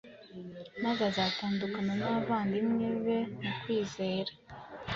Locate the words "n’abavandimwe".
1.99-2.87